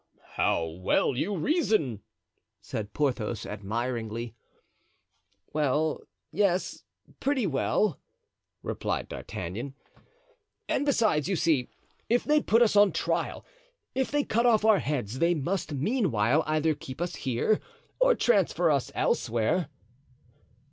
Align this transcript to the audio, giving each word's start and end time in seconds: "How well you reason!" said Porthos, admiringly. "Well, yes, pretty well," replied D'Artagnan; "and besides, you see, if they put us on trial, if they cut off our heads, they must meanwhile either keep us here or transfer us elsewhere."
"How 0.33 0.65
well 0.65 1.15
you 1.15 1.37
reason!" 1.37 2.01
said 2.59 2.91
Porthos, 2.91 3.45
admiringly. 3.45 4.33
"Well, 5.53 6.01
yes, 6.31 6.83
pretty 7.19 7.45
well," 7.45 7.99
replied 8.63 9.09
D'Artagnan; 9.09 9.75
"and 10.67 10.87
besides, 10.87 11.29
you 11.29 11.35
see, 11.35 11.69
if 12.09 12.23
they 12.23 12.41
put 12.41 12.63
us 12.63 12.75
on 12.75 12.91
trial, 12.93 13.45
if 13.93 14.09
they 14.09 14.23
cut 14.23 14.47
off 14.47 14.65
our 14.65 14.79
heads, 14.79 15.19
they 15.19 15.35
must 15.35 15.71
meanwhile 15.71 16.41
either 16.47 16.73
keep 16.73 16.99
us 16.99 17.17
here 17.17 17.59
or 17.99 18.15
transfer 18.15 18.71
us 18.71 18.91
elsewhere." 18.95 19.69